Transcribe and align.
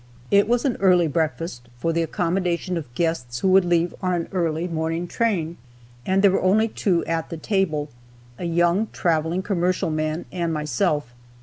It 0.31 0.47
was 0.47 0.65
an 0.65 0.77
early 0.77 1.07
breakfast, 1.07 1.69
for 1.77 1.93
the 1.93 2.01
accommodation 2.01 2.75
of 2.75 2.91
guests 2.95 3.41
who 3.41 3.49
would 3.49 3.63
leave 3.65 3.93
on 4.01 4.13
an 4.15 4.29
early 4.31 4.67
morning 4.67 5.07
train, 5.07 5.57
and 6.07 6.23
there 6.23 6.31
were 6.31 6.41
only 6.41 6.67
two 6.69 7.05
at 7.05 7.29
the 7.29 7.37
table, 7.37 7.87
a 8.39 8.45
young 8.45 8.87
traveling 8.93 9.43
commercial 9.43 9.91
man 9.91 10.25
and 10.31 10.51
myself. 10.51 11.13